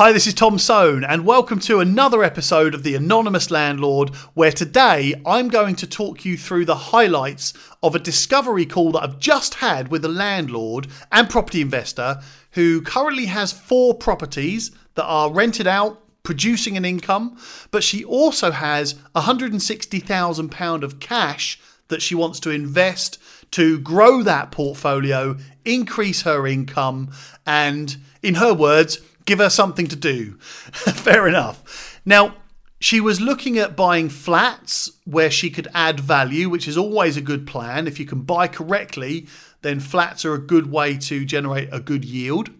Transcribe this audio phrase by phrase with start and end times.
[0.00, 4.50] Hi, this is Tom Soane, and welcome to another episode of The Anonymous Landlord, where
[4.50, 7.52] today I'm going to talk you through the highlights
[7.82, 12.80] of a discovery call that I've just had with a landlord and property investor who
[12.80, 17.36] currently has four properties that are rented out, producing an income,
[17.70, 23.18] but she also has £160,000 of cash that she wants to invest
[23.50, 25.36] to grow that portfolio,
[25.66, 27.10] increase her income,
[27.44, 28.98] and, in her words,
[29.30, 30.34] give her something to do.
[30.72, 32.00] Fair enough.
[32.04, 32.34] Now,
[32.80, 37.20] she was looking at buying flats where she could add value, which is always a
[37.20, 37.86] good plan.
[37.86, 39.28] If you can buy correctly,
[39.62, 42.50] then flats are a good way to generate a good yield.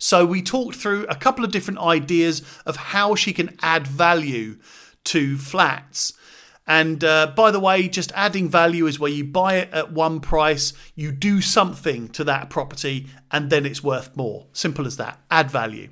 [0.00, 4.56] So, we talked through a couple of different ideas of how she can add value
[5.04, 6.14] to flats.
[6.66, 10.20] And uh, by the way, just adding value is where you buy it at one
[10.20, 14.46] price, you do something to that property, and then it's worth more.
[14.52, 15.20] Simple as that.
[15.30, 15.90] Add value.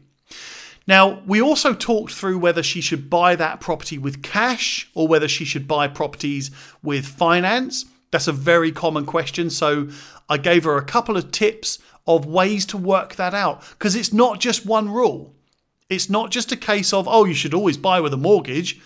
[0.86, 5.28] Now, we also talked through whether she should buy that property with cash or whether
[5.28, 6.50] she should buy properties
[6.82, 7.86] with finance.
[8.10, 9.48] That's a very common question.
[9.50, 9.88] So
[10.28, 14.12] I gave her a couple of tips of ways to work that out because it's
[14.12, 15.34] not just one rule.
[15.88, 18.80] It's not just a case of, oh, you should always buy with a mortgage.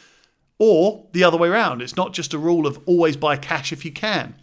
[0.59, 3.85] Or the other way around, it's not just a rule of always buy cash if
[3.85, 4.35] you can.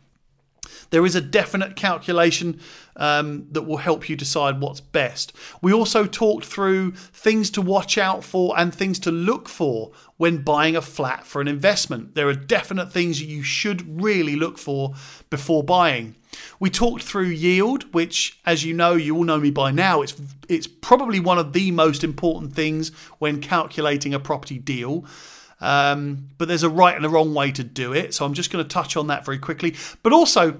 [0.89, 2.59] There is a definite calculation
[2.95, 5.33] um, that will help you decide what's best.
[5.61, 10.43] We also talked through things to watch out for and things to look for when
[10.43, 12.15] buying a flat for an investment.
[12.15, 14.93] There are definite things you should really look for
[15.29, 16.15] before buying.
[16.59, 20.15] We talked through yield, which, as you know, you all know me by now, it's
[20.47, 25.05] it's probably one of the most important things when calculating a property deal.
[25.61, 28.13] Um, but there's a right and a wrong way to do it.
[28.13, 29.75] So I'm just going to touch on that very quickly.
[30.03, 30.59] But also,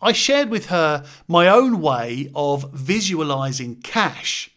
[0.00, 4.50] I shared with her my own way of visualizing cash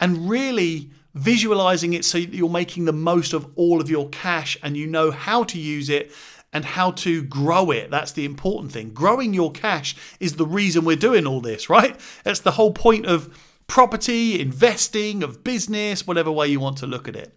[0.00, 4.76] and really visualizing it so you're making the most of all of your cash and
[4.76, 6.12] you know how to use it
[6.52, 7.90] and how to grow it.
[7.90, 8.90] That's the important thing.
[8.90, 11.98] Growing your cash is the reason we're doing all this, right?
[12.24, 17.08] That's the whole point of property, investing, of business, whatever way you want to look
[17.08, 17.34] at it.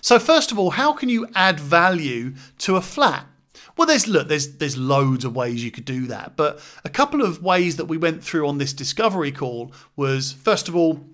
[0.00, 3.26] So first of all, how can you add value to a flat?
[3.76, 7.22] Well, there's look, there's there's loads of ways you could do that, but a couple
[7.22, 11.04] of ways that we went through on this discovery call was first of all,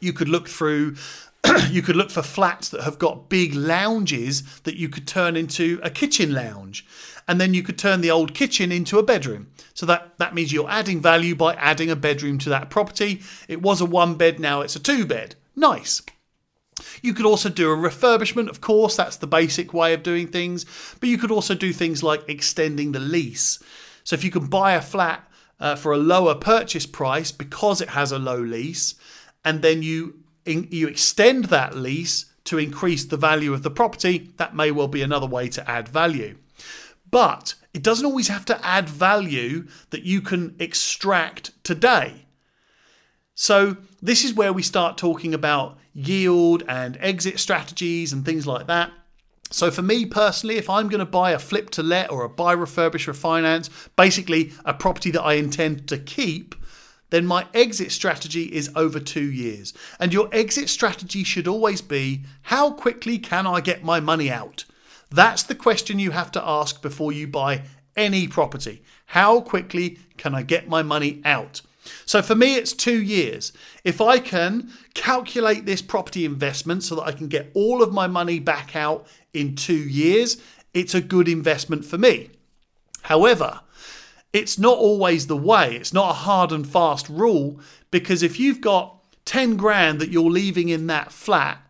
[0.00, 0.96] you could look through
[1.70, 5.80] you could look for flats that have got big lounges that you could turn into
[5.82, 6.86] a kitchen lounge.
[7.26, 9.50] And then you could turn the old kitchen into a bedroom.
[9.74, 13.20] So that, that means you're adding value by adding a bedroom to that property.
[13.48, 15.34] It was a one bed, now it's a two bed.
[15.54, 16.02] Nice.
[17.02, 20.66] You could also do a refurbishment, of course, that's the basic way of doing things,
[21.00, 23.58] but you could also do things like extending the lease.
[24.04, 25.28] So if you can buy a flat
[25.60, 28.94] uh, for a lower purchase price because it has a low lease,
[29.44, 34.30] and then you in, you extend that lease to increase the value of the property,
[34.38, 36.36] that may well be another way to add value.
[37.10, 42.26] But it doesn't always have to add value that you can extract today.
[43.40, 48.66] So, this is where we start talking about yield and exit strategies and things like
[48.66, 48.90] that.
[49.52, 52.28] So, for me personally, if I'm going to buy a flip to let or a
[52.28, 56.56] buy, refurbish, refinance, basically a property that I intend to keep,
[57.10, 59.72] then my exit strategy is over two years.
[60.00, 64.64] And your exit strategy should always be how quickly can I get my money out?
[65.10, 67.62] That's the question you have to ask before you buy
[67.96, 68.82] any property.
[69.06, 71.62] How quickly can I get my money out?
[72.06, 73.52] So for me, it's two years.
[73.84, 78.06] If I can calculate this property investment so that I can get all of my
[78.06, 80.38] money back out in two years,
[80.74, 82.30] it's a good investment for me.
[83.02, 83.60] However,
[84.32, 85.76] it's not always the way.
[85.76, 87.60] It's not a hard and fast rule
[87.90, 91.60] because if you've got 10 grand that you're leaving in that flat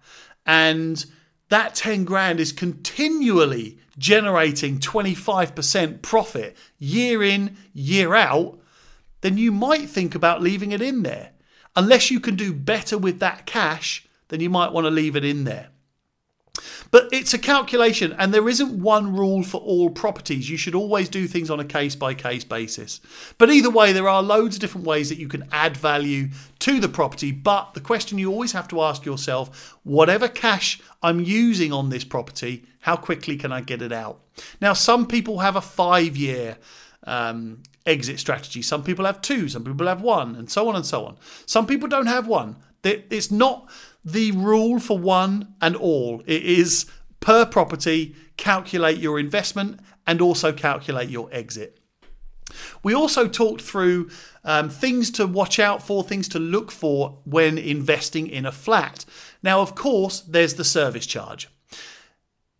[0.46, 1.04] and
[1.48, 8.57] that 10 grand is continually generating 25% profit year in, year out,
[9.20, 11.30] then you might think about leaving it in there.
[11.76, 15.24] Unless you can do better with that cash, then you might want to leave it
[15.24, 15.68] in there.
[16.90, 20.48] But it's a calculation, and there isn't one rule for all properties.
[20.48, 23.00] You should always do things on a case by case basis.
[23.36, 26.28] But either way, there are loads of different ways that you can add value
[26.60, 27.30] to the property.
[27.30, 32.04] But the question you always have to ask yourself whatever cash I'm using on this
[32.04, 34.20] property, how quickly can I get it out?
[34.60, 36.56] Now, some people have a five year
[37.04, 38.62] um, exit strategy.
[38.62, 41.16] Some people have two, some people have one, and so on and so on.
[41.46, 42.56] Some people don't have one.
[42.84, 43.68] It's not
[44.04, 46.22] the rule for one and all.
[46.26, 46.86] It is
[47.20, 51.78] per property, calculate your investment and also calculate your exit.
[52.82, 54.10] We also talked through
[54.44, 59.04] um, things to watch out for, things to look for when investing in a flat.
[59.42, 61.48] Now, of course, there's the service charge.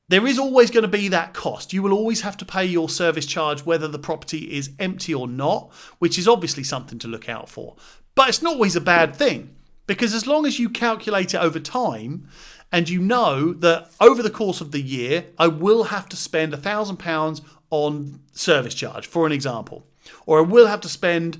[0.09, 1.73] There is always going to be that cost.
[1.73, 5.29] You will always have to pay your service charge whether the property is empty or
[5.29, 7.77] not, which is obviously something to look out for.
[8.15, 9.55] But it's not always a bad thing
[9.87, 12.27] because as long as you calculate it over time
[12.73, 16.53] and you know that over the course of the year, I will have to spend
[16.53, 17.41] £1,000
[17.71, 19.87] on service charge, for an example,
[20.25, 21.39] or I will have to spend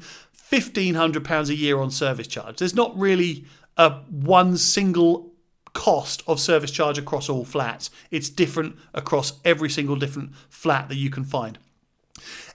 [0.51, 2.59] £1,500 a year on service charge.
[2.59, 3.45] There's not really
[3.77, 5.28] a one single
[5.79, 7.89] cost of service charge across all flats.
[8.11, 11.57] It's different across every single different flat that you can find.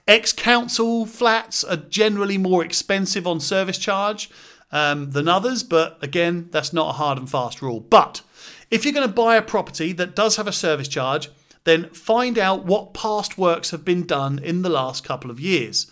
[0.06, 4.28] Ex council flats are generally more expensive on service charge
[4.70, 7.80] um, than others, but again, that's not a hard and fast rule.
[7.80, 8.20] But
[8.70, 11.30] if you're going to buy a property that does have a service charge,
[11.64, 15.90] then find out what past works have been done in the last couple of years,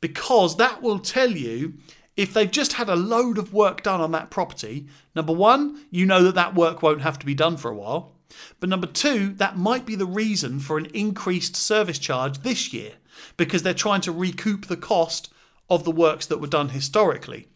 [0.00, 1.74] because that will tell you
[2.18, 6.04] if they've just had a load of work done on that property, number one, you
[6.04, 8.16] know that that work won't have to be done for a while.
[8.58, 12.94] But number two, that might be the reason for an increased service charge this year
[13.36, 15.32] because they're trying to recoup the cost
[15.70, 17.46] of the works that were done historically.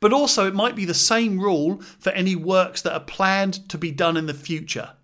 [0.00, 3.78] But also, it might be the same rule for any works that are planned to
[3.78, 4.94] be done in the future.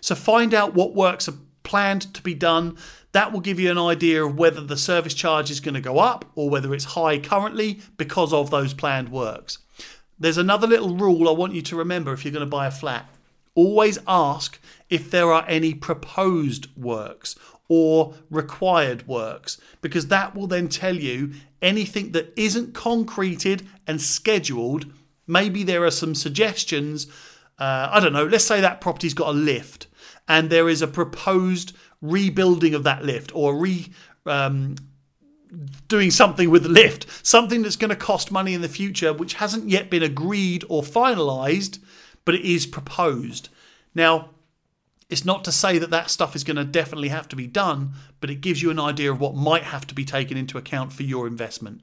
[0.00, 1.34] So find out what works are
[1.68, 2.76] planned to be done
[3.12, 5.98] that will give you an idea of whether the service charge is going to go
[5.98, 9.58] up or whether it's high currently because of those planned works.
[10.18, 12.70] There's another little rule I want you to remember if you're going to buy a
[12.70, 13.08] flat.
[13.54, 14.60] Always ask
[14.90, 17.36] if there are any proposed works
[17.68, 24.86] or required works because that will then tell you anything that isn't concreted and scheduled.
[25.26, 27.06] Maybe there are some suggestions.
[27.58, 28.26] Uh, I don't know.
[28.26, 29.87] Let's say that property's got a lift
[30.28, 33.90] and there is a proposed rebuilding of that lift or re
[34.26, 34.76] um,
[35.88, 39.34] doing something with the lift, something that's going to cost money in the future, which
[39.34, 41.78] hasn't yet been agreed or finalised,
[42.24, 43.48] but it is proposed.
[43.94, 44.30] Now,
[45.08, 47.92] it's not to say that that stuff is going to definitely have to be done,
[48.20, 50.92] but it gives you an idea of what might have to be taken into account
[50.92, 51.80] for your investment.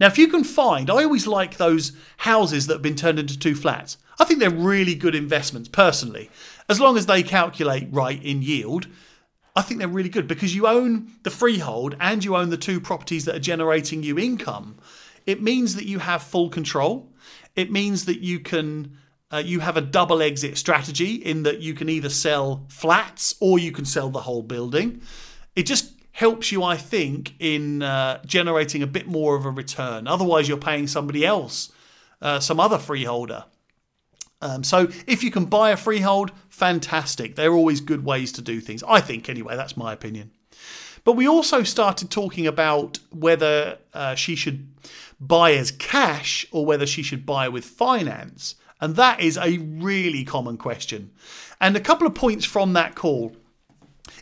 [0.00, 3.38] Now, if you can find, I always like those houses that have been turned into
[3.38, 3.98] two flats.
[4.18, 6.30] I think they're really good investments personally,
[6.68, 8.86] as long as they calculate right in yield.
[9.54, 12.80] I think they're really good because you own the freehold and you own the two
[12.80, 14.78] properties that are generating you income.
[15.26, 17.12] It means that you have full control.
[17.54, 18.96] It means that you can
[19.32, 23.58] uh, you have a double exit strategy in that you can either sell flats or
[23.60, 25.02] you can sell the whole building.
[25.54, 30.06] It just helps you, I think, in uh, generating a bit more of a return.
[30.06, 31.72] Otherwise, you're paying somebody else,
[32.20, 33.44] uh, some other freeholder.
[34.42, 37.36] Um, so if you can buy a freehold, fantastic.
[37.36, 38.82] They're always good ways to do things.
[38.88, 40.30] I think, anyway, that's my opinion.
[41.04, 44.68] But we also started talking about whether uh, she should
[45.18, 48.56] buy as cash or whether she should buy with finance.
[48.80, 51.10] And that is a really common question.
[51.60, 53.36] And a couple of points from that call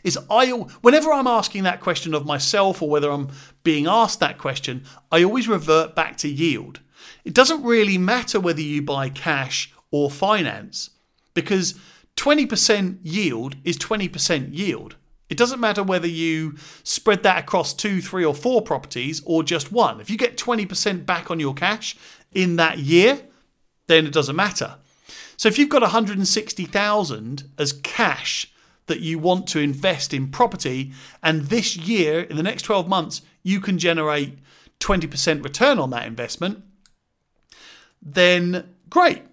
[0.03, 0.49] is I
[0.81, 3.29] whenever I'm asking that question of myself or whether I'm
[3.63, 6.79] being asked that question, I always revert back to yield.
[7.25, 10.91] It doesn't really matter whether you buy cash or finance
[11.33, 11.75] because
[12.15, 14.95] 20% yield is 20% yield.
[15.29, 19.71] It doesn't matter whether you spread that across two, three, or four properties or just
[19.71, 20.01] one.
[20.01, 21.95] If you get 20% back on your cash
[22.33, 23.21] in that year,
[23.87, 24.75] then it doesn't matter.
[25.37, 28.51] So if you've got 160,000 as cash
[28.89, 30.91] that you want to invest in property
[31.23, 34.37] and this year in the next 12 months you can generate
[34.81, 36.63] 20% return on that investment,
[38.01, 39.23] then great.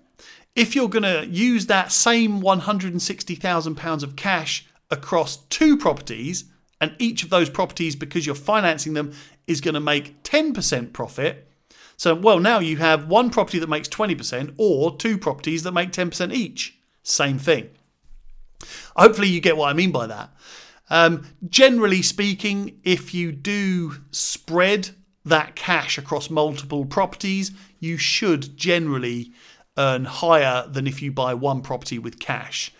[0.55, 6.45] If you're going to use that same £160,000 of cash across two properties,
[6.81, 9.13] and each of those properties, because you're financing them,
[9.47, 11.51] is going to make 10% profit.
[11.97, 15.93] So, well, now you have one property that makes 20% or two properties that make
[15.93, 16.79] 10% each.
[17.03, 17.71] Same thing.
[18.97, 20.31] Hopefully, you get what I mean by that.
[20.89, 24.91] Um, generally speaking, if you do spread
[25.25, 29.33] that cash across multiple properties, you should generally
[29.77, 32.73] earn higher than if you buy one property with cash.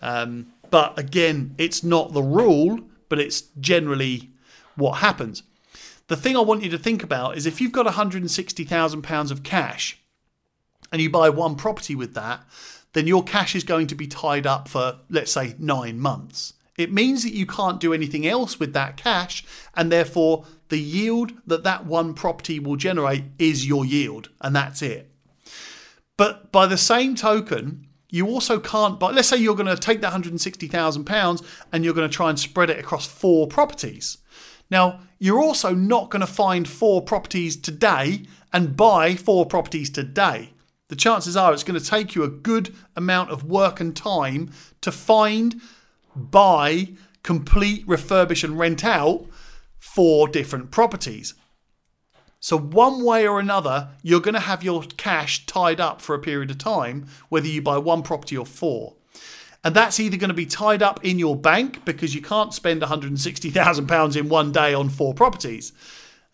[0.00, 4.30] Um, but again, it's not the rule, but it's generally
[4.76, 5.42] what happens.
[6.08, 10.00] The thing I want you to think about is if you've got £160,000 of cash
[10.90, 12.42] and you buy one property with that,
[12.92, 16.54] then your cash is going to be tied up for, let's say, nine months.
[16.76, 19.44] It means that you can't do anything else with that cash,
[19.74, 24.82] and therefore the yield that that one property will generate is your yield, and that's
[24.82, 25.10] it.
[26.16, 29.10] But by the same token, you also can't buy.
[29.10, 32.70] Let's say you're going to take that £160,000 and you're going to try and spread
[32.70, 34.18] it across four properties.
[34.70, 40.52] Now, you're also not going to find four properties today and buy four properties today.
[40.90, 44.50] The chances are it's going to take you a good amount of work and time
[44.80, 45.60] to find,
[46.16, 46.88] buy,
[47.22, 49.24] complete, refurbish, and rent out
[49.78, 51.34] four different properties.
[52.40, 56.18] So, one way or another, you're going to have your cash tied up for a
[56.18, 58.96] period of time, whether you buy one property or four.
[59.62, 62.82] And that's either going to be tied up in your bank because you can't spend
[62.82, 65.72] £160,000 in one day on four properties.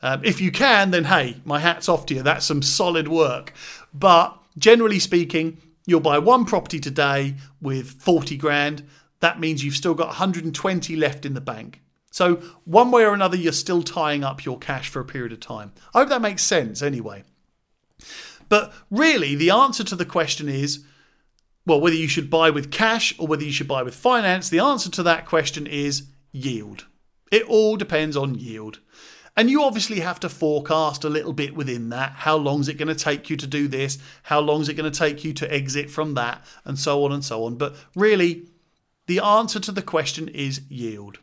[0.01, 2.23] Um, if you can, then hey, my hat's off to you.
[2.23, 3.53] That's some solid work.
[3.93, 8.87] But generally speaking, you'll buy one property today with 40 grand.
[9.21, 11.83] That means you've still got 120 left in the bank.
[12.11, 15.41] So, one way or another, you're still tying up your cash for a period of
[15.41, 15.73] time.
[15.95, 17.25] I hope that makes sense anyway.
[18.49, 20.85] But really, the answer to the question is
[21.67, 24.61] well, whether you should buy with cash or whether you should buy with finance, the
[24.61, 26.87] answer to that question is yield.
[27.33, 28.79] It all depends on yield.
[29.37, 32.13] And you obviously have to forecast a little bit within that.
[32.13, 33.99] How long is it going to take you to do this?
[34.23, 36.43] How long is it going to take you to exit from that?
[36.65, 37.57] And so on and so on.
[37.57, 38.47] But really,
[39.07, 41.19] the answer to the question is yield.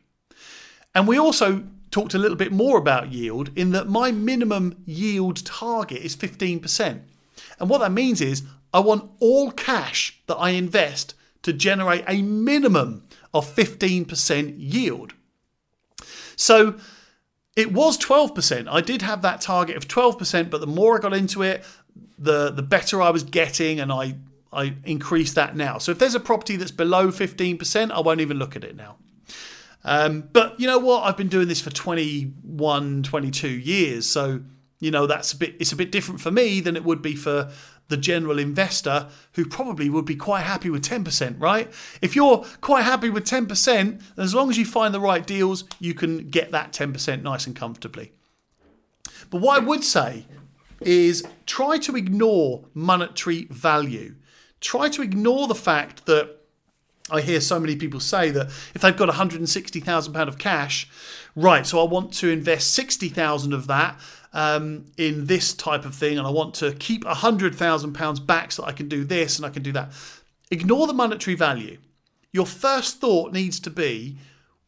[0.94, 5.44] And we also talked a little bit more about yield in that my minimum yield
[5.46, 7.02] target is 15%.
[7.60, 8.44] And what that means is
[8.74, 15.14] I want all cash that I invest to generate a minimum of 15% yield.
[16.36, 16.76] So
[17.56, 18.68] it was 12%.
[18.70, 21.64] I did have that target of 12%, but the more I got into it,
[22.18, 24.16] the the better I was getting and I
[24.52, 25.78] I increased that now.
[25.78, 28.98] So if there's a property that's below 15%, I won't even look at it now.
[29.84, 31.04] Um, but you know what?
[31.04, 34.10] I've been doing this for 21, 22 years.
[34.10, 34.42] So,
[34.80, 37.16] you know, that's a bit it's a bit different for me than it would be
[37.16, 37.52] for
[37.94, 41.72] the general investor who probably would be quite happy with 10%, right?
[42.02, 45.94] If you're quite happy with 10%, as long as you find the right deals, you
[45.94, 48.12] can get that 10% nice and comfortably.
[49.30, 50.26] But what I would say
[50.82, 54.16] is try to ignore monetary value.
[54.60, 56.40] Try to ignore the fact that
[57.12, 60.90] I hear so many people say that if they've got £160,000 of cash,
[61.36, 64.00] right, so I want to invest 60,000 of that
[64.34, 68.64] um, in this type of thing, and I want to keep a £100,000 back so
[68.64, 69.92] I can do this and I can do that.
[70.52, 71.78] Ignore the monetary value.
[72.32, 74.18] Your first thought needs to be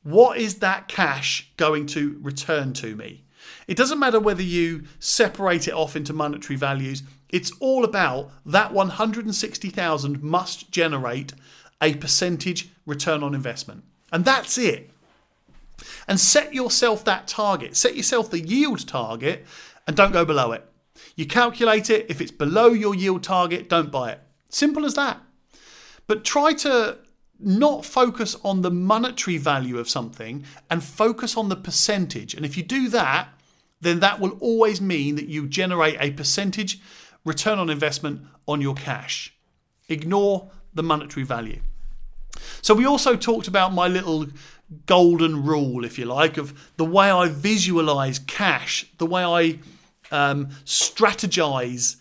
[0.04, 3.24] what is that cash going to return to me?
[3.68, 7.02] It doesn't matter whether you separate it off into monetary values.
[7.30, 11.34] It's all about that 160,000 must generate
[11.82, 13.84] a percentage return on investment.
[14.12, 14.92] And that's it
[16.08, 17.76] and set yourself that target.
[17.76, 19.46] Set yourself the yield target
[19.88, 20.68] and don't go below it.
[21.16, 22.06] You calculate it.
[22.10, 24.22] If it's below your yield target, don't buy it.
[24.50, 25.22] Simple as that.
[26.08, 27.00] But try to
[27.40, 32.34] not focus on the monetary value of something and focus on the percentage.
[32.34, 33.30] And if you do that,
[33.82, 36.80] then that will always mean that you generate a percentage
[37.24, 39.36] return on investment on your cash.
[39.90, 41.60] Ignore the monetary value.
[42.62, 44.28] So, we also talked about my little
[44.86, 49.60] golden rule, if you like, of the way I visualize cash, the way I
[50.12, 51.98] um, strategize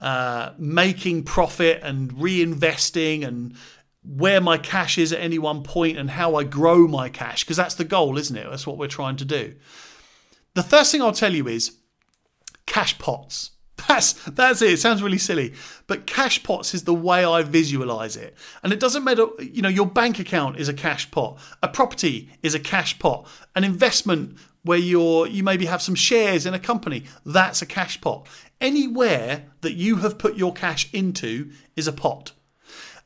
[0.00, 3.56] uh, making profit and reinvesting and
[4.02, 7.56] where my cash is at any one point and how I grow my cash, because
[7.56, 8.46] that's the goal, isn't it?
[8.48, 9.54] That's what we're trying to do.
[10.54, 11.78] The first thing I'll tell you is
[12.66, 13.50] cash pots.
[13.88, 14.72] That's that's it.
[14.72, 15.54] It sounds really silly,
[15.86, 18.34] but cash pots is the way I visualize it.
[18.62, 22.30] And it doesn't matter, you know, your bank account is a cash pot, a property
[22.42, 26.58] is a cash pot, an investment where you're you maybe have some shares in a
[26.58, 28.26] company, that's a cash pot.
[28.60, 32.32] Anywhere that you have put your cash into is a pot.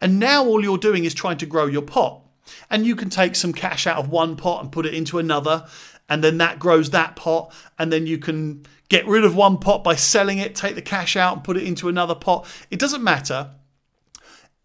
[0.00, 2.22] And now all you're doing is trying to grow your pot.
[2.70, 5.66] And you can take some cash out of one pot and put it into another,
[6.08, 9.84] and then that grows that pot, and then you can get rid of one pot
[9.84, 12.46] by selling it, take the cash out and put it into another pot.
[12.70, 13.50] It doesn't matter.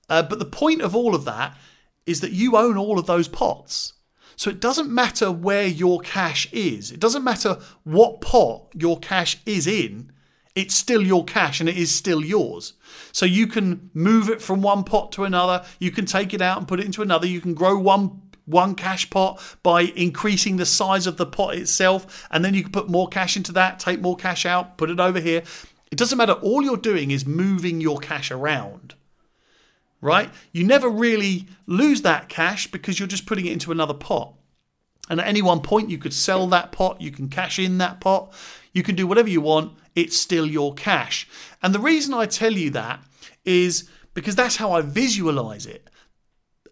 [0.09, 1.57] Uh, but the point of all of that
[2.05, 3.93] is that you own all of those pots.
[4.35, 9.37] So it doesn't matter where your cash is, it doesn't matter what pot your cash
[9.45, 10.11] is in,
[10.55, 12.73] it's still your cash and it is still yours.
[13.11, 16.57] So you can move it from one pot to another, you can take it out
[16.57, 20.65] and put it into another, you can grow one one cash pot by increasing the
[20.65, 24.01] size of the pot itself, and then you can put more cash into that, take
[24.01, 25.43] more cash out, put it over here.
[25.91, 26.33] It doesn't matter.
[26.33, 28.95] All you're doing is moving your cash around,
[30.01, 30.29] right?
[30.51, 34.33] You never really lose that cash because you're just putting it into another pot.
[35.09, 37.99] And at any one point, you could sell that pot, you can cash in that
[37.99, 38.33] pot,
[38.73, 39.77] you can do whatever you want.
[39.95, 41.27] It's still your cash.
[41.61, 43.03] And the reason I tell you that
[43.45, 45.89] is because that's how I visualize it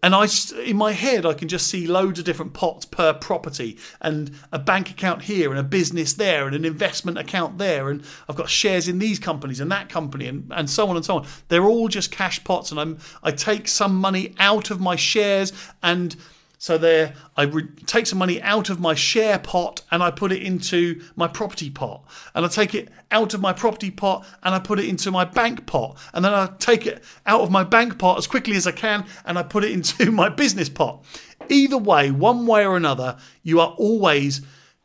[0.02, 0.26] and I,
[0.64, 4.58] in my head, I can just see loads of different pots per property, and a
[4.58, 8.50] bank account here, and a business there, and an investment account there, and I've got
[8.50, 11.26] shares in these companies and that company, and, and so on and so on.
[11.48, 15.52] They're all just cash pots, and I'm I take some money out of my shares
[15.82, 16.16] and
[16.62, 20.30] so there, I re- take some money out of my share pot and I put
[20.30, 22.04] it into my property pot.
[22.36, 25.24] And I take it out of my property pot and I put it into my
[25.24, 25.98] bank pot.
[26.14, 29.04] And then I take it out of my bank pot as quickly as I can
[29.24, 31.04] and I put it into my business pot.
[31.48, 34.40] Either way, one way or another, you are always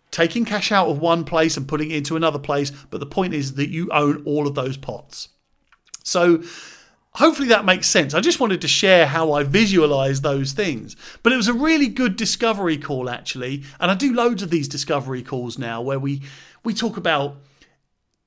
[0.09, 2.71] taking cash out of one place and putting it into another place.
[2.89, 5.29] But the point is that you own all of those pots.
[6.03, 6.41] So
[7.17, 8.13] hopefully that makes sense.
[8.13, 10.95] I just wanted to share how I visualize those things.
[11.23, 14.67] But it was a really good discovery call actually, and I do loads of these
[14.67, 16.21] discovery calls now where we
[16.63, 17.37] we talk about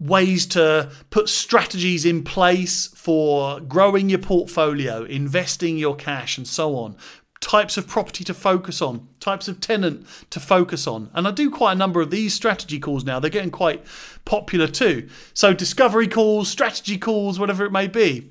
[0.01, 6.75] ways to put strategies in place for growing your portfolio, investing your cash and so
[6.75, 6.97] on.
[7.41, 11.11] Types of property to focus on, types of tenant to focus on.
[11.15, 13.21] And I do quite a number of these strategy calls now.
[13.21, 13.85] They're getting quite
[14.25, 15.09] popular too.
[15.33, 18.31] So, discovery calls, strategy calls, whatever it may be.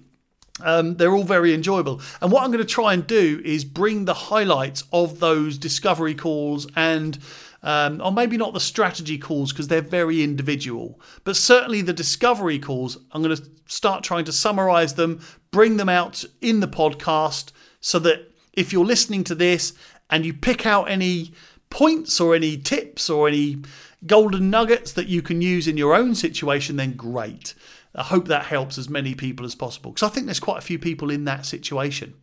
[0.62, 2.02] Um, they're all very enjoyable.
[2.22, 6.16] And what I'm going to try and do is bring the highlights of those discovery
[6.16, 7.18] calls and,
[7.64, 12.60] um, or maybe not the strategy calls because they're very individual, but certainly the discovery
[12.60, 12.98] calls.
[13.12, 17.52] I'm going to start trying to summarize them, bring them out in the podcast
[17.82, 19.74] so that if you're listening to this
[20.10, 21.34] and you pick out any
[21.70, 23.58] points or any tips or any
[24.06, 27.54] golden nuggets that you can use in your own situation, then great.
[27.96, 30.62] I hope that helps as many people as possible because I think there's quite a
[30.62, 32.14] few people in that situation.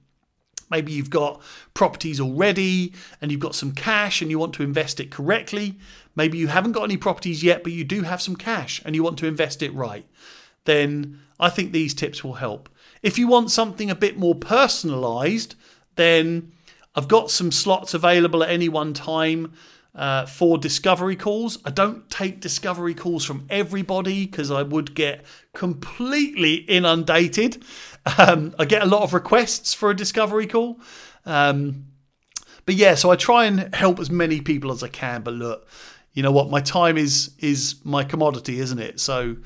[0.71, 1.43] Maybe you've got
[1.75, 5.79] properties already and you've got some cash and you want to invest it correctly.
[6.17, 9.03] Maybe you haven't got any properties yet, but you do have some cash and you
[9.03, 10.07] want to invest it right.
[10.65, 12.69] Then I think these tips will help.
[13.03, 15.55] If you want something a bit more personalized,
[15.95, 16.53] then
[16.97, 19.53] I've got some slots available at any one time
[19.97, 21.59] uh, for discovery calls.
[21.65, 25.25] I don't take discovery calls from everybody because I would get
[25.55, 27.65] completely inundated.
[28.19, 30.81] Um, I get a lot of requests for a discovery call.
[31.25, 31.87] Um,
[32.67, 35.23] but yeah, so I try and help as many people as I can.
[35.23, 35.67] But look,
[36.13, 36.51] you know what?
[36.51, 39.01] My time is is my commodity, isn't it?
[39.01, 39.37] So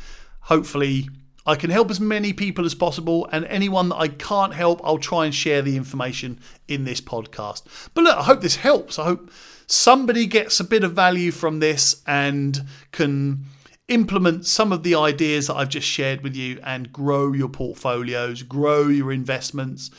[0.40, 1.08] hopefully
[1.46, 4.98] I can help as many people as possible, and anyone that I can't help, I'll
[4.98, 7.62] try and share the information in this podcast.
[7.94, 8.98] But look, I hope this helps.
[8.98, 9.30] I hope
[9.70, 13.44] somebody gets a bit of value from this and can
[13.88, 18.42] implement some of the ideas that I've just shared with you and grow your portfolios,
[18.42, 19.90] grow your investments.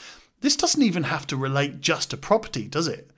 [0.41, 3.11] This doesn't even have to relate just to property, does it?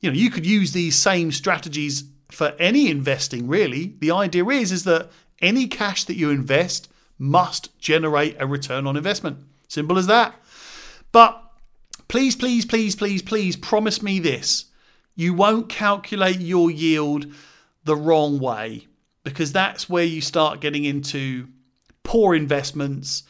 [0.00, 3.94] You know, you could use these same strategies for any investing really.
[3.98, 5.10] The idea is is that
[5.42, 9.38] any cash that you invest must generate a return on investment.
[9.68, 10.34] Simple as that.
[11.12, 11.42] But
[12.08, 14.66] please, please, please, please, please promise me this
[15.14, 17.26] you won't calculate your yield
[17.84, 18.86] the wrong way
[19.24, 21.48] because that's where you start getting into
[22.02, 23.22] poor investments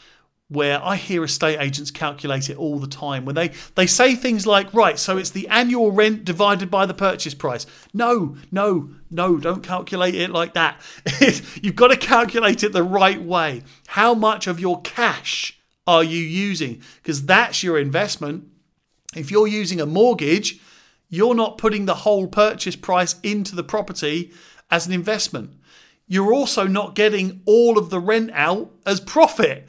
[0.50, 4.48] where I hear estate agents calculate it all the time when they, they say things
[4.48, 7.66] like, right, so it's the annual rent divided by the purchase price.
[7.94, 10.80] No, no, no, don't calculate it like that.
[11.62, 13.62] You've got to calculate it the right way.
[13.86, 16.82] How much of your cash are you using?
[16.96, 18.48] Because that's your investment.
[19.14, 20.58] If you're using a mortgage,
[21.10, 24.32] you're not putting the whole purchase price into the property
[24.70, 25.52] as an investment.
[26.06, 29.68] You're also not getting all of the rent out as profit.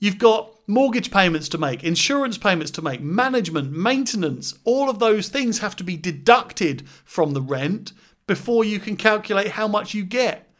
[0.00, 5.28] You've got mortgage payments to make, insurance payments to make, management, maintenance, all of those
[5.28, 7.92] things have to be deducted from the rent
[8.26, 10.50] before you can calculate how much you get.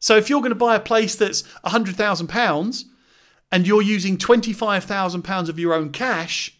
[0.00, 2.84] So if you're going to buy a place that's £100,000
[3.50, 6.54] and you're using £25,000 of your own cash,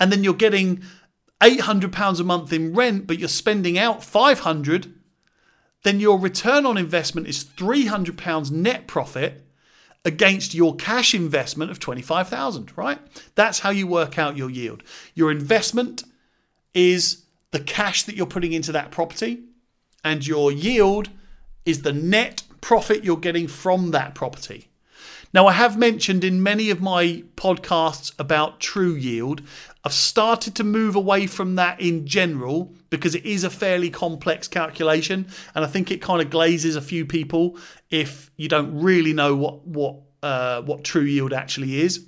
[0.00, 0.82] and then you're getting
[1.40, 4.94] £800 a month in rent, but you're spending out 500
[5.82, 9.44] then your return on investment is £300 net profit
[10.04, 12.98] against your cash investment of 25,000, right?
[13.34, 14.82] That's how you work out your yield.
[15.14, 16.04] Your investment
[16.74, 19.44] is the cash that you're putting into that property
[20.04, 21.10] and your yield
[21.64, 24.68] is the net profit you're getting from that property.
[25.34, 29.42] Now, I have mentioned in many of my podcasts about true yield.
[29.84, 34.48] I've started to move away from that in general because it is a fairly complex
[34.48, 37.56] calculation, and I think it kind of glazes a few people
[37.90, 42.04] if you don't really know what what uh, what true yield actually is.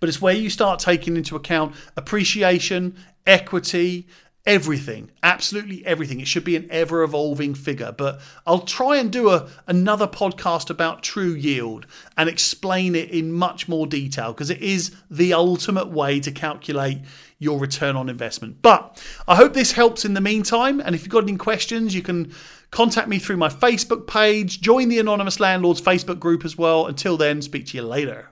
[0.00, 4.08] But it's where you start taking into account appreciation, equity,
[4.44, 6.20] everything, absolutely everything.
[6.20, 10.70] It should be an ever evolving figure, but I'll try and do a another podcast
[10.70, 15.88] about true yield and explain it in much more detail because it is the ultimate
[15.88, 16.98] way to calculate
[17.38, 18.62] your return on investment.
[18.62, 22.02] But I hope this helps in the meantime, and if you've got any questions, you
[22.02, 22.32] can
[22.70, 26.86] contact me through my Facebook page, join the Anonymous Landlords Facebook group as well.
[26.86, 28.31] Until then, speak to you later.